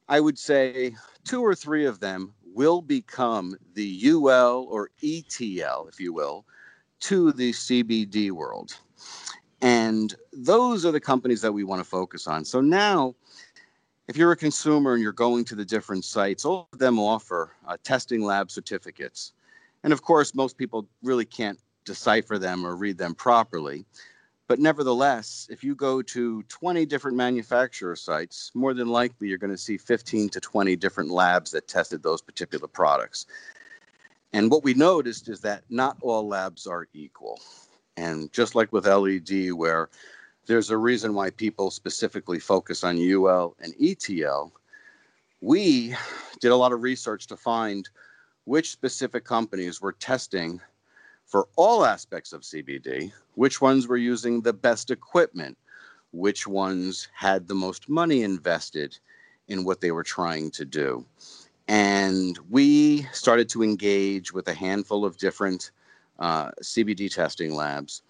I 0.09 0.21
would 0.21 0.39
say 0.39 0.95
two 1.25 1.41
or 1.41 1.55
three 1.55 1.87
of 1.87 2.01
them 2.01 2.35
will 2.55 2.83
become 2.83 3.57
the 3.73 4.03
UL 4.11 4.67
or 4.71 4.91
ETL, 5.03 5.89
if 5.89 5.99
you 5.99 6.13
will, 6.13 6.45
to 7.01 7.33
the 7.33 7.53
CBD 7.53 8.31
world. 8.31 8.77
And 9.65 10.15
those 10.31 10.85
are 10.85 10.93
the 10.93 11.01
companies 11.01 11.41
that 11.41 11.53
we 11.53 11.65
want 11.65 11.81
to 11.81 11.89
focus 11.89 12.27
on. 12.27 12.45
So 12.45 12.61
now, 12.61 13.15
if 14.09 14.15
you're 14.15 14.31
a 14.31 14.37
consumer 14.37 14.93
and 14.93 15.03
you're 15.03 15.11
going 15.11 15.43
to 15.47 15.55
the 15.55 15.65
different 15.65 16.05
sites, 16.05 16.45
all 16.45 16.69
of 16.71 16.79
them 16.79 16.99
offer 16.99 17.53
uh, 17.67 17.79
testing 17.83 18.23
lab 18.23 18.51
certificates. 18.51 19.33
And 19.83 19.91
of 19.91 20.03
course, 20.03 20.35
most 20.35 20.59
people 20.59 20.87
really 21.03 21.25
can't 21.25 21.59
decipher 21.87 22.39
them 22.39 22.67
or 22.67 22.77
read 22.77 22.99
them 22.99 23.15
properly. 23.15 23.87
But 24.49 24.59
nevertheless, 24.59 25.49
if 25.51 25.65
you 25.65 25.75
go 25.75 26.03
to 26.03 26.43
20 26.43 26.85
different 26.85 27.17
manufacturer 27.17 27.97
sites, 27.97 28.51
more 28.53 28.75
than 28.75 28.89
likely 28.89 29.29
you're 29.29 29.39
going 29.39 29.51
to 29.51 29.57
see 29.57 29.79
15 29.79 30.29
to 30.29 30.41
20 30.41 30.77
different 30.77 31.09
labs 31.09 31.51
that 31.53 31.69
tested 31.69 32.03
those 32.03 32.21
particular 32.21 32.69
products. 32.69 33.25
And 34.35 34.51
what 34.51 34.63
we 34.63 34.75
noticed 34.75 35.31
is 35.31 35.41
that 35.41 35.63
not 35.71 35.97
all 36.03 36.29
labs 36.29 36.67
are 36.67 36.87
equal. 36.93 37.41
And 37.97 38.33
just 38.33 38.55
like 38.55 38.73
with 38.73 38.87
LED, 38.87 39.53
where 39.53 39.89
there's 40.47 40.71
a 40.71 40.77
reason 40.77 41.15
why 41.15 41.31
people 41.31 41.71
specifically 41.71 42.39
focus 42.39 42.85
on 42.85 42.99
UL 42.99 43.57
and 43.61 43.75
ETL, 43.81 44.53
we 45.41 45.95
did 46.41 46.53
a 46.53 46.57
lot 46.57 46.73
of 46.73 46.83
research 46.83 47.27
to 47.29 47.37
find 47.37 47.89
which 48.45 48.71
specific 48.71 49.25
companies 49.25 49.81
were 49.81 49.93
testing 49.93 50.61
for 51.25 51.49
all 51.57 51.85
aspects 51.85 52.33
of 52.33 52.43
CBD, 52.43 53.13
which 53.35 53.61
ones 53.61 53.89
were 53.89 53.97
using 53.97 54.41
the 54.41 54.53
best 54.53 54.91
equipment, 54.91 55.57
which 56.13 56.47
ones 56.47 57.09
had 57.15 57.49
the 57.49 57.55
most 57.55 57.89
money 57.89 58.23
invested 58.23 58.99
in 59.49 59.65
what 59.65 59.81
they 59.81 59.91
were 59.91 60.03
trying 60.03 60.51
to 60.51 60.65
do. 60.65 61.05
And 61.69 62.39
we 62.51 63.05
started 63.13 63.49
to 63.51 63.63
engage 63.63 64.33
with 64.33 64.49
a 64.49 64.55
handful 64.55 65.05
of 65.05 65.17
different 65.17 65.71
uh, 66.19 66.51
CBD 66.63 67.13
testing 67.13 67.55
labs. 67.55 68.03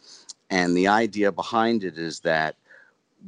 And 0.51 0.77
the 0.77 0.89
idea 0.89 1.33
behind 1.33 1.85
it 1.85 1.99
is 1.99 2.21
that 2.21 2.57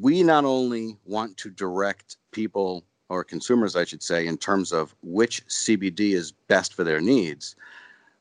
we 0.01 0.23
not 0.23 0.45
only 0.45 0.97
want 1.05 1.37
to 1.39 1.51
direct 1.51 2.17
people 2.31 2.85
or 3.09 3.25
consumers, 3.25 3.77
I 3.77 3.85
should 3.85 4.03
say, 4.03 4.27
in 4.27 4.37
terms 4.37 4.73
of 4.73 4.95
which 5.03 5.47
CBD 5.47 6.13
is 6.13 6.33
best 6.33 6.75
for 6.75 6.85
their 6.85 7.01
needs, 7.01 7.57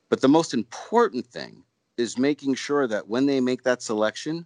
but 0.10 0.22
the 0.22 0.28
most 0.28 0.54
important 0.54 1.26
thing 1.26 1.64
is 1.98 2.18
making 2.18 2.56
sure 2.56 2.88
that 2.88 3.08
when 3.08 3.26
they 3.26 3.40
make 3.40 3.64
that 3.64 3.82
selection, 3.82 4.46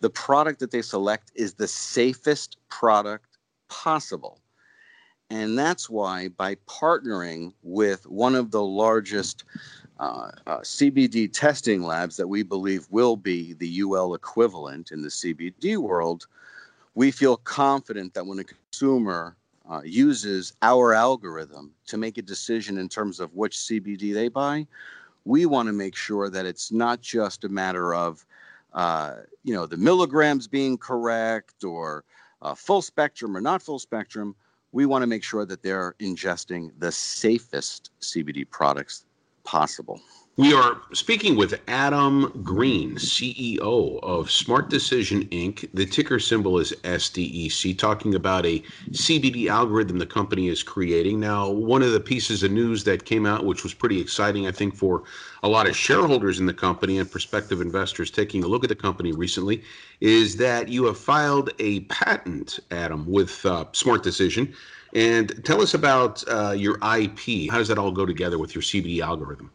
the 0.00 0.10
product 0.10 0.60
that 0.60 0.70
they 0.70 0.82
select 0.82 1.32
is 1.34 1.54
the 1.54 1.68
safest 1.68 2.58
product 2.68 3.38
possible. 3.68 4.38
And 5.30 5.58
that's 5.58 5.88
why, 5.88 6.28
by 6.28 6.56
partnering 6.68 7.54
with 7.62 8.06
one 8.06 8.34
of 8.34 8.50
the 8.50 8.62
largest 8.62 9.44
uh, 10.02 10.32
uh, 10.48 10.58
CBD 10.58 11.32
testing 11.32 11.84
labs 11.84 12.16
that 12.16 12.26
we 12.26 12.42
believe 12.42 12.88
will 12.90 13.16
be 13.16 13.52
the 13.52 13.82
UL 13.82 14.14
equivalent 14.14 14.90
in 14.90 15.00
the 15.00 15.08
CBD 15.08 15.76
world, 15.76 16.26
we 16.96 17.12
feel 17.12 17.36
confident 17.36 18.12
that 18.14 18.26
when 18.26 18.40
a 18.40 18.44
consumer 18.44 19.36
uh, 19.70 19.80
uses 19.84 20.54
our 20.60 20.92
algorithm 20.92 21.70
to 21.86 21.96
make 21.96 22.18
a 22.18 22.22
decision 22.22 22.78
in 22.78 22.88
terms 22.88 23.20
of 23.20 23.32
which 23.34 23.56
CBD 23.56 24.12
they 24.12 24.26
buy, 24.26 24.66
we 25.24 25.46
want 25.46 25.68
to 25.68 25.72
make 25.72 25.94
sure 25.94 26.28
that 26.28 26.46
it's 26.46 26.72
not 26.72 27.00
just 27.00 27.44
a 27.44 27.48
matter 27.48 27.94
of 27.94 28.26
uh, 28.72 29.18
you 29.44 29.54
know 29.54 29.66
the 29.66 29.76
milligrams 29.76 30.48
being 30.48 30.76
correct 30.76 31.62
or 31.62 32.02
uh, 32.40 32.56
full 32.56 32.82
spectrum 32.82 33.36
or 33.36 33.40
not 33.40 33.62
full 33.62 33.78
spectrum. 33.78 34.34
We 34.72 34.84
want 34.84 35.02
to 35.04 35.06
make 35.06 35.22
sure 35.22 35.46
that 35.46 35.62
they're 35.62 35.94
ingesting 36.00 36.72
the 36.78 36.90
safest 36.90 37.90
cbd 38.00 38.50
products 38.50 39.04
possible 39.44 40.00
we 40.38 40.54
are 40.54 40.80
speaking 40.94 41.36
with 41.36 41.60
Adam 41.68 42.40
Green, 42.42 42.94
CEO 42.94 44.00
of 44.02 44.30
Smart 44.30 44.70
Decision 44.70 45.26
Inc. 45.26 45.68
The 45.74 45.84
ticker 45.84 46.18
symbol 46.18 46.58
is 46.58 46.72
SDEC, 46.84 47.76
talking 47.76 48.14
about 48.14 48.46
a 48.46 48.60
CBD 48.92 49.48
algorithm 49.48 49.98
the 49.98 50.06
company 50.06 50.48
is 50.48 50.62
creating. 50.62 51.20
Now, 51.20 51.50
one 51.50 51.82
of 51.82 51.92
the 51.92 52.00
pieces 52.00 52.42
of 52.42 52.50
news 52.50 52.82
that 52.84 53.04
came 53.04 53.26
out, 53.26 53.44
which 53.44 53.62
was 53.62 53.74
pretty 53.74 54.00
exciting, 54.00 54.46
I 54.46 54.52
think, 54.52 54.74
for 54.74 55.02
a 55.42 55.48
lot 55.50 55.68
of 55.68 55.76
shareholders 55.76 56.40
in 56.40 56.46
the 56.46 56.54
company 56.54 56.96
and 56.96 57.10
prospective 57.10 57.60
investors 57.60 58.10
taking 58.10 58.42
a 58.42 58.46
look 58.46 58.64
at 58.64 58.70
the 58.70 58.74
company 58.74 59.12
recently, 59.12 59.62
is 60.00 60.38
that 60.38 60.66
you 60.66 60.84
have 60.86 60.96
filed 60.96 61.50
a 61.58 61.80
patent, 61.80 62.58
Adam, 62.70 63.04
with 63.06 63.44
uh, 63.44 63.66
Smart 63.72 64.02
Decision. 64.02 64.54
And 64.92 65.42
tell 65.44 65.62
us 65.62 65.74
about 65.74 66.22
uh, 66.28 66.52
your 66.52 66.76
IP. 66.76 67.50
How 67.50 67.58
does 67.58 67.68
that 67.68 67.78
all 67.78 67.92
go 67.92 68.04
together 68.04 68.38
with 68.38 68.54
your 68.54 68.62
CBD 68.62 69.00
algorithm? 69.00 69.50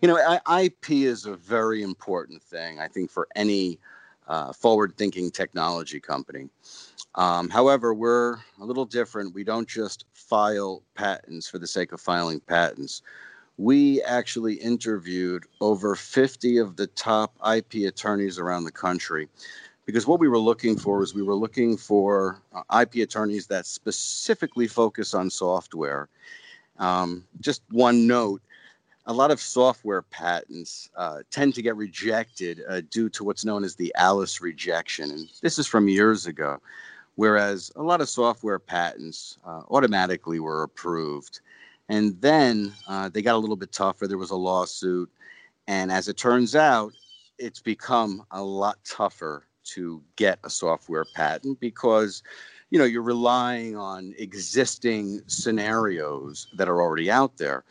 You 0.00 0.08
know, 0.08 0.38
IP 0.62 0.90
is 0.90 1.26
a 1.26 1.36
very 1.36 1.82
important 1.82 2.42
thing, 2.42 2.78
I 2.78 2.88
think, 2.88 3.10
for 3.10 3.26
any 3.34 3.78
uh, 4.28 4.52
forward 4.52 4.94
thinking 4.96 5.30
technology 5.30 6.00
company. 6.00 6.48
Um, 7.16 7.48
however, 7.48 7.92
we're 7.92 8.34
a 8.60 8.64
little 8.64 8.84
different. 8.84 9.34
We 9.34 9.42
don't 9.42 9.68
just 9.68 10.04
file 10.12 10.82
patents 10.94 11.48
for 11.48 11.58
the 11.58 11.66
sake 11.66 11.92
of 11.92 12.00
filing 12.00 12.40
patents. 12.40 13.02
We 13.56 14.00
actually 14.02 14.54
interviewed 14.54 15.44
over 15.60 15.96
50 15.96 16.58
of 16.58 16.76
the 16.76 16.86
top 16.86 17.34
IP 17.54 17.86
attorneys 17.86 18.38
around 18.38 18.64
the 18.64 18.72
country 18.72 19.28
because 19.90 20.06
what 20.06 20.20
we 20.20 20.28
were 20.28 20.38
looking 20.38 20.78
for 20.78 20.98
was 20.98 21.14
we 21.14 21.22
were 21.22 21.34
looking 21.34 21.76
for 21.76 22.40
uh, 22.54 22.80
IP 22.80 22.96
attorneys 22.96 23.48
that 23.48 23.66
specifically 23.66 24.68
focus 24.68 25.14
on 25.14 25.28
software. 25.28 26.08
Um, 26.78 27.24
just 27.40 27.62
one 27.70 28.06
note 28.06 28.40
a 29.06 29.12
lot 29.12 29.32
of 29.32 29.40
software 29.40 30.02
patents 30.02 30.90
uh, 30.96 31.18
tend 31.32 31.54
to 31.54 31.62
get 31.62 31.74
rejected 31.74 32.62
uh, 32.68 32.82
due 32.90 33.08
to 33.08 33.24
what's 33.24 33.44
known 33.44 33.64
as 33.64 33.74
the 33.74 33.92
Alice 33.96 34.40
rejection. 34.40 35.10
And 35.10 35.28
this 35.42 35.58
is 35.58 35.66
from 35.66 35.88
years 35.88 36.26
ago, 36.26 36.60
whereas 37.16 37.72
a 37.74 37.82
lot 37.82 38.00
of 38.00 38.08
software 38.08 38.60
patents 38.60 39.38
uh, 39.44 39.62
automatically 39.70 40.38
were 40.38 40.62
approved. 40.62 41.40
And 41.88 42.20
then 42.20 42.72
uh, 42.86 43.08
they 43.08 43.22
got 43.22 43.34
a 43.34 43.38
little 43.38 43.56
bit 43.56 43.72
tougher. 43.72 44.06
There 44.06 44.18
was 44.18 44.30
a 44.30 44.36
lawsuit. 44.36 45.10
And 45.66 45.90
as 45.90 46.06
it 46.06 46.16
turns 46.16 46.54
out, 46.54 46.92
it's 47.36 47.60
become 47.60 48.24
a 48.30 48.40
lot 48.40 48.78
tougher 48.84 49.44
to 49.74 50.02
get 50.16 50.38
a 50.44 50.50
software 50.50 51.04
patent 51.14 51.60
because 51.60 52.22
you 52.70 52.78
know 52.78 52.84
you're 52.84 53.02
relying 53.02 53.76
on 53.76 54.14
existing 54.18 55.22
scenarios 55.26 56.48
that 56.56 56.68
are 56.68 56.82
already 56.82 57.10
out 57.10 57.36
there. 57.36 57.64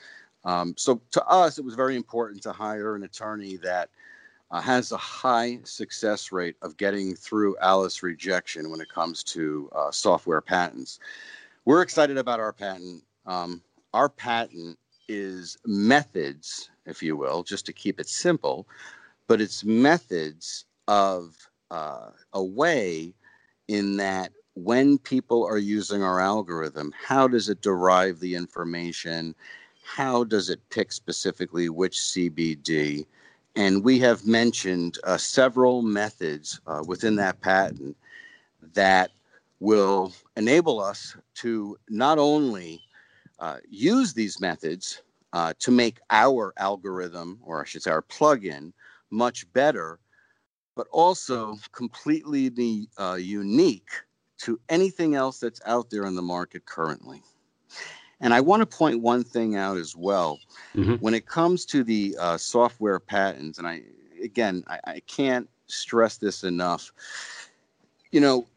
Um, 0.45 0.73
so 0.77 1.01
to 1.11 1.25
us, 1.25 1.57
it 1.57 1.65
was 1.65 1.75
very 1.75 1.95
important 1.95 2.41
to 2.43 2.51
hire 2.51 2.95
an 2.95 3.03
attorney 3.03 3.57
that 3.57 3.89
uh, 4.51 4.61
has 4.61 4.91
a 4.91 4.97
high 4.97 5.59
success 5.63 6.31
rate 6.31 6.55
of 6.61 6.77
getting 6.77 7.15
through 7.15 7.57
Alice 7.61 8.01
rejection 8.01 8.71
when 8.71 8.81
it 8.81 8.89
comes 8.89 9.23
to 9.23 9.69
uh, 9.75 9.91
software 9.91 10.41
patents. 10.41 10.99
We're 11.65 11.81
excited 11.81 12.17
about 12.17 12.39
our 12.39 12.53
patent. 12.53 13.03
Um, 13.25 13.61
our 13.93 14.09
patent 14.09 14.77
is 15.07 15.57
methods, 15.65 16.69
if 16.85 17.03
you 17.03 17.15
will, 17.15 17.43
just 17.43 17.65
to 17.65 17.73
keep 17.73 17.99
it 17.99 18.07
simple, 18.07 18.67
but 19.27 19.41
it's 19.41 19.63
methods 19.63 20.65
of 20.87 21.48
uh, 21.71 22.09
a 22.33 22.43
way 22.43 23.13
in 23.67 23.97
that 23.97 24.31
when 24.55 24.97
people 24.97 25.45
are 25.45 25.57
using 25.57 26.03
our 26.03 26.19
algorithm, 26.19 26.93
how 27.01 27.27
does 27.27 27.49
it 27.49 27.61
derive 27.61 28.19
the 28.19 28.35
information? 28.35 29.35
How 29.83 30.23
does 30.23 30.49
it 30.49 30.59
pick 30.69 30.91
specifically 30.91 31.69
which 31.69 31.97
CBD? 31.97 33.05
And 33.55 33.83
we 33.83 33.99
have 33.99 34.25
mentioned 34.25 34.97
uh, 35.03 35.17
several 35.17 35.81
methods 35.81 36.59
uh, 36.67 36.83
within 36.85 37.15
that 37.17 37.41
patent 37.41 37.95
that 38.73 39.11
will 39.59 40.13
enable 40.37 40.79
us 40.79 41.15
to 41.35 41.77
not 41.89 42.17
only 42.17 42.81
uh, 43.39 43.57
use 43.69 44.13
these 44.13 44.39
methods 44.39 45.01
uh, 45.33 45.53
to 45.59 45.71
make 45.71 45.99
our 46.09 46.53
algorithm, 46.57 47.39
or 47.43 47.61
I 47.61 47.65
should 47.65 47.83
say 47.83 47.91
our 47.91 48.01
plugin, 48.01 48.73
much 49.11 49.51
better, 49.53 49.99
but 50.79 50.87
also 50.91 51.57
completely 51.73 52.87
uh, 52.97 53.17
unique 53.19 53.89
to 54.37 54.57
anything 54.69 55.13
else 55.13 55.37
that's 55.37 55.59
out 55.65 55.89
there 55.89 56.05
in 56.05 56.15
the 56.15 56.21
market 56.21 56.65
currently. 56.65 57.21
And 58.21 58.33
I 58.33 58.39
want 58.39 58.61
to 58.61 58.65
point 58.65 59.01
one 59.01 59.25
thing 59.25 59.57
out 59.57 59.75
as 59.75 59.93
well. 59.93 60.39
Mm-hmm. 60.73 60.93
When 61.03 61.13
it 61.13 61.25
comes 61.25 61.65
to 61.65 61.83
the 61.83 62.15
uh, 62.17 62.37
software 62.37 62.97
patents, 62.97 63.57
and 63.57 63.67
I, 63.67 63.81
again, 64.23 64.63
I, 64.67 64.79
I 64.85 64.99
can't 65.01 65.49
stress 65.67 66.15
this 66.15 66.45
enough. 66.45 66.93
You 68.13 68.21
know, 68.21 68.47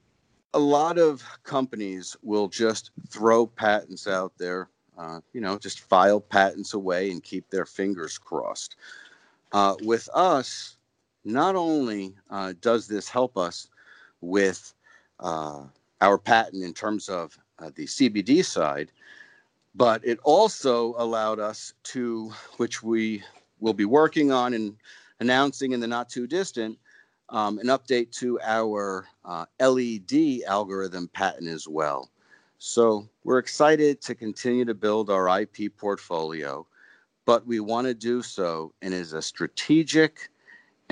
a 0.54 0.60
lot 0.60 0.98
of 0.98 1.24
companies 1.42 2.16
will 2.22 2.46
just 2.46 2.92
throw 3.08 3.48
patents 3.48 4.06
out 4.06 4.32
there, 4.38 4.68
uh, 4.96 5.22
you 5.32 5.40
know, 5.40 5.58
just 5.58 5.80
file 5.80 6.20
patents 6.20 6.72
away 6.72 7.10
and 7.10 7.20
keep 7.20 7.50
their 7.50 7.66
fingers 7.66 8.16
crossed. 8.16 8.76
Uh, 9.50 9.74
with 9.82 10.08
us, 10.14 10.76
not 11.24 11.56
only 11.56 12.14
uh, 12.30 12.52
does 12.60 12.86
this 12.86 13.08
help 13.08 13.36
us 13.36 13.68
with 14.20 14.74
uh, 15.20 15.64
our 16.00 16.18
patent 16.18 16.62
in 16.64 16.74
terms 16.74 17.08
of 17.08 17.38
uh, 17.58 17.70
the 17.74 17.86
CBD 17.86 18.44
side, 18.44 18.90
but 19.74 20.04
it 20.04 20.18
also 20.24 20.94
allowed 20.98 21.38
us 21.38 21.74
to, 21.84 22.32
which 22.56 22.82
we 22.82 23.22
will 23.60 23.72
be 23.72 23.84
working 23.84 24.32
on 24.32 24.54
and 24.54 24.76
announcing 25.20 25.72
in 25.72 25.80
the 25.80 25.86
not 25.86 26.08
too 26.08 26.26
distant, 26.26 26.78
um, 27.28 27.58
an 27.58 27.68
update 27.68 28.10
to 28.10 28.38
our 28.42 29.06
uh, 29.24 29.46
LED 29.60 30.42
algorithm 30.46 31.08
patent 31.08 31.48
as 31.48 31.66
well. 31.66 32.10
So 32.58 33.08
we're 33.24 33.38
excited 33.38 34.00
to 34.02 34.14
continue 34.14 34.64
to 34.64 34.74
build 34.74 35.10
our 35.10 35.40
IP 35.40 35.76
portfolio, 35.76 36.66
but 37.24 37.46
we 37.46 37.60
want 37.60 37.86
to 37.86 37.94
do 37.94 38.22
so 38.22 38.72
in 38.82 38.92
as 38.92 39.14
a 39.14 39.22
strategic 39.22 40.28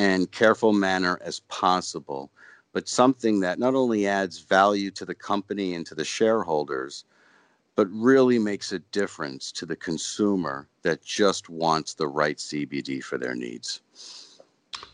and 0.00 0.32
careful 0.32 0.72
manner 0.72 1.20
as 1.22 1.40
possible, 1.40 2.30
but 2.72 2.88
something 2.88 3.40
that 3.40 3.58
not 3.58 3.74
only 3.74 4.06
adds 4.06 4.38
value 4.38 4.90
to 4.90 5.04
the 5.04 5.14
company 5.14 5.74
and 5.74 5.84
to 5.84 5.94
the 5.94 6.06
shareholders, 6.06 7.04
but 7.74 7.86
really 7.90 8.38
makes 8.38 8.72
a 8.72 8.78
difference 8.78 9.52
to 9.52 9.66
the 9.66 9.76
consumer 9.76 10.66
that 10.80 11.04
just 11.04 11.50
wants 11.50 11.92
the 11.92 12.08
right 12.08 12.38
CBD 12.38 13.04
for 13.04 13.18
their 13.18 13.34
needs. 13.34 13.82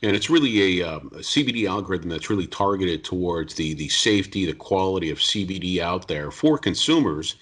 And 0.03 0.17
it's 0.17 0.29
really 0.29 0.81
a, 0.81 0.89
um, 0.89 1.13
a, 1.15 1.19
CBD 1.19 1.69
algorithm 1.69 2.11
that's 2.11 2.29
really 2.29 2.49
targeted 2.49 3.05
towards 3.05 3.55
the 3.55 3.75
the 3.75 3.89
safety, 3.89 4.45
the 4.45 4.55
quality 4.55 5.11
of 5.11 5.19
CBD 5.19 5.79
out 5.79 6.09
there 6.09 6.33
for 6.33 6.59
consumers. 6.59 7.37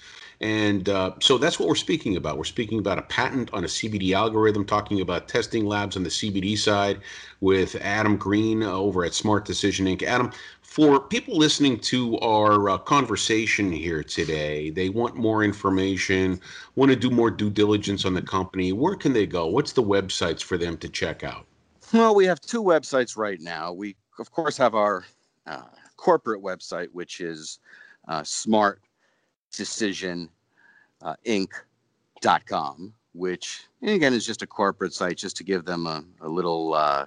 And 0.44 0.90
uh, 0.90 1.12
so 1.20 1.38
that's 1.38 1.58
what 1.58 1.70
we're 1.70 1.74
speaking 1.74 2.16
about. 2.16 2.36
We're 2.36 2.44
speaking 2.44 2.78
about 2.78 2.98
a 2.98 3.02
patent 3.02 3.48
on 3.54 3.64
a 3.64 3.66
CBD 3.66 4.12
algorithm, 4.12 4.66
talking 4.66 5.00
about 5.00 5.26
testing 5.26 5.64
labs 5.64 5.96
on 5.96 6.02
the 6.02 6.10
CBD 6.10 6.58
side 6.58 7.00
with 7.40 7.76
Adam 7.76 8.18
Green 8.18 8.62
over 8.62 9.06
at 9.06 9.14
Smart 9.14 9.46
Decision 9.46 9.86
Inc. 9.86 10.02
Adam, 10.02 10.30
for 10.60 11.00
people 11.00 11.38
listening 11.38 11.80
to 11.80 12.18
our 12.18 12.68
uh, 12.68 12.76
conversation 12.76 13.72
here 13.72 14.02
today, 14.02 14.68
they 14.68 14.90
want 14.90 15.16
more 15.16 15.44
information, 15.44 16.38
want 16.76 16.90
to 16.90 16.96
do 16.96 17.08
more 17.08 17.30
due 17.30 17.48
diligence 17.48 18.04
on 18.04 18.12
the 18.12 18.20
company. 18.20 18.70
Where 18.72 18.96
can 18.96 19.14
they 19.14 19.24
go? 19.24 19.46
What's 19.46 19.72
the 19.72 19.82
websites 19.82 20.42
for 20.42 20.58
them 20.58 20.76
to 20.76 20.90
check 20.90 21.24
out? 21.24 21.46
Well, 21.90 22.14
we 22.14 22.26
have 22.26 22.42
two 22.42 22.62
websites 22.62 23.16
right 23.16 23.40
now. 23.40 23.72
We, 23.72 23.96
of 24.18 24.30
course, 24.30 24.58
have 24.58 24.74
our 24.74 25.06
uh, 25.46 25.62
corporate 25.96 26.42
website, 26.42 26.88
which 26.92 27.22
is 27.22 27.60
uh, 28.08 28.22
smartdecisioninc.com, 31.04 32.94
which, 33.12 33.64
again, 33.82 34.12
is 34.12 34.26
just 34.26 34.42
a 34.42 34.46
corporate 34.46 34.92
site 34.92 35.16
just 35.16 35.36
to 35.36 35.44
give 35.44 35.64
them 35.64 35.86
a, 35.86 36.04
a 36.20 36.28
little 36.28 36.74
uh, 36.74 37.06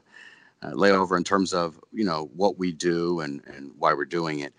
uh, 0.61 0.71
layover 0.71 1.17
in 1.17 1.23
terms 1.23 1.53
of 1.53 1.79
you 1.91 2.03
know 2.03 2.29
what 2.35 2.57
we 2.57 2.71
do 2.71 3.19
and, 3.21 3.43
and 3.45 3.71
why 3.77 3.93
we're 3.93 4.05
doing 4.05 4.39
it. 4.39 4.55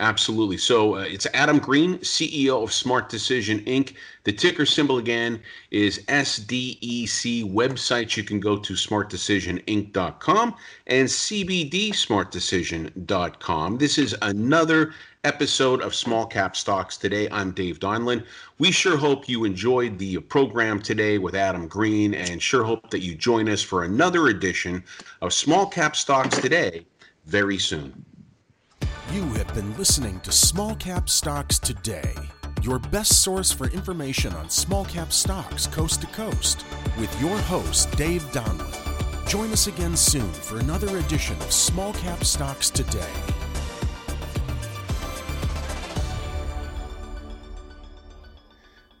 Absolutely. 0.00 0.56
So 0.56 0.96
uh, 0.96 1.02
it's 1.02 1.28
Adam 1.34 1.60
Green, 1.60 1.98
CEO 1.98 2.64
of 2.64 2.72
Smart 2.72 3.08
Decision 3.08 3.60
Inc. 3.60 3.94
The 4.24 4.32
ticker 4.32 4.66
symbol 4.66 4.98
again 4.98 5.40
is 5.70 6.00
SDEC. 6.06 7.48
Websites 7.52 8.16
you 8.16 8.24
can 8.24 8.40
go 8.40 8.58
to 8.58 8.72
smartdecisioninc.com 8.72 10.56
and 10.88 11.08
cbdsmartdecision.com. 11.08 13.78
This 13.78 13.96
is 13.96 14.16
another 14.22 14.94
episode 15.22 15.80
of 15.80 15.94
Small 15.94 16.26
Cap 16.26 16.56
Stocks 16.56 16.96
today. 16.96 17.28
I'm 17.30 17.52
Dave 17.52 17.78
Donlin. 17.78 18.24
We 18.58 18.72
sure 18.72 18.96
hope 18.96 19.28
you 19.28 19.44
enjoyed 19.44 19.98
the 19.98 20.18
program 20.18 20.82
today 20.82 21.18
with 21.18 21.36
Adam 21.36 21.68
Green 21.68 22.14
and 22.14 22.42
sure 22.42 22.64
hope 22.64 22.90
that 22.90 23.02
you 23.02 23.14
join 23.14 23.48
us 23.48 23.62
for 23.62 23.84
another 23.84 24.26
edition 24.26 24.82
of 25.22 25.32
Small 25.32 25.66
Cap 25.66 25.94
Stocks 25.94 26.36
today 26.38 26.84
very 27.26 27.58
soon. 27.58 28.04
You 29.12 29.22
have 29.34 29.52
been 29.54 29.76
listening 29.76 30.18
to 30.20 30.32
Small 30.32 30.74
Cap 30.76 31.08
Stocks 31.08 31.58
Today, 31.58 32.14
your 32.62 32.78
best 32.78 33.22
source 33.22 33.52
for 33.52 33.68
information 33.68 34.32
on 34.32 34.48
small 34.50 34.86
cap 34.86 35.12
stocks 35.12 35.66
coast 35.66 36.00
to 36.00 36.06
coast, 36.08 36.64
with 36.98 37.20
your 37.20 37.36
host, 37.38 37.94
Dave 37.96 38.22
Donlin. 38.32 39.28
Join 39.28 39.52
us 39.52 39.66
again 39.68 39.96
soon 39.96 40.32
for 40.32 40.58
another 40.58 40.98
edition 40.98 41.36
of 41.42 41.52
Small 41.52 41.92
Cap 41.92 42.24
Stocks 42.24 42.70
Today. 42.70 43.12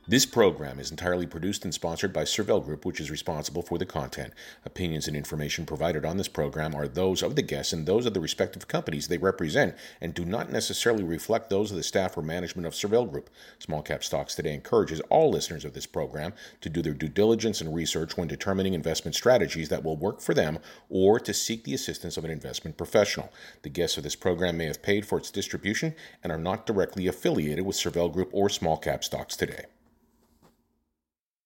This 0.06 0.26
program 0.26 0.78
is 0.78 0.90
entirely 0.90 1.24
produced 1.24 1.64
and 1.64 1.72
sponsored 1.72 2.12
by 2.12 2.24
Cervell 2.24 2.62
Group, 2.62 2.84
which 2.84 3.00
is 3.00 3.10
responsible 3.10 3.62
for 3.62 3.78
the 3.78 3.86
content. 3.86 4.34
Opinions 4.66 5.08
and 5.08 5.16
information 5.16 5.64
provided 5.64 6.04
on 6.04 6.18
this 6.18 6.28
program 6.28 6.74
are 6.74 6.86
those 6.86 7.22
of 7.22 7.36
the 7.36 7.42
guests 7.42 7.72
and 7.72 7.86
those 7.86 8.04
of 8.04 8.12
the 8.12 8.20
respective 8.20 8.68
companies 8.68 9.08
they 9.08 9.16
represent 9.16 9.74
and 10.02 10.12
do 10.12 10.26
not 10.26 10.52
necessarily 10.52 11.02
reflect 11.02 11.48
those 11.48 11.70
of 11.70 11.78
the 11.78 11.82
staff 11.82 12.18
or 12.18 12.22
management 12.22 12.66
of 12.66 12.74
Cervell 12.74 13.10
Group. 13.10 13.30
Small 13.58 13.80
Cap 13.80 14.04
Stocks 14.04 14.34
Today 14.34 14.52
encourages 14.52 15.00
all 15.08 15.30
listeners 15.30 15.64
of 15.64 15.72
this 15.72 15.86
program 15.86 16.34
to 16.60 16.68
do 16.68 16.82
their 16.82 16.92
due 16.92 17.08
diligence 17.08 17.62
and 17.62 17.74
research 17.74 18.18
when 18.18 18.28
determining 18.28 18.74
investment 18.74 19.14
strategies 19.14 19.70
that 19.70 19.84
will 19.84 19.96
work 19.96 20.20
for 20.20 20.34
them 20.34 20.58
or 20.90 21.18
to 21.18 21.32
seek 21.32 21.64
the 21.64 21.72
assistance 21.72 22.18
of 22.18 22.26
an 22.26 22.30
investment 22.30 22.76
professional. 22.76 23.32
The 23.62 23.70
guests 23.70 23.96
of 23.96 24.02
this 24.02 24.16
program 24.16 24.58
may 24.58 24.66
have 24.66 24.82
paid 24.82 25.06
for 25.06 25.16
its 25.16 25.30
distribution 25.30 25.94
and 26.22 26.30
are 26.30 26.36
not 26.36 26.66
directly 26.66 27.06
affiliated 27.06 27.64
with 27.64 27.76
Cervell 27.76 28.12
Group 28.12 28.28
or 28.32 28.50
Small 28.50 28.76
Cap 28.76 29.02
Stocks 29.02 29.34
Today. 29.34 29.64